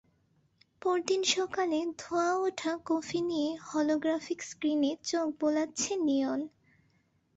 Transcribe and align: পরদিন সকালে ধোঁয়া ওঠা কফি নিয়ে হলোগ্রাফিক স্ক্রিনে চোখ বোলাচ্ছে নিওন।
পরদিন 0.81 1.21
সকালে 1.35 1.79
ধোঁয়া 1.99 2.31
ওঠা 2.39 2.73
কফি 2.85 3.19
নিয়ে 3.29 3.49
হলোগ্রাফিক 3.67 4.39
স্ক্রিনে 4.49 4.91
চোখ 5.03 5.27
বোলাচ্ছে 5.39 5.91
নিওন। 6.07 6.39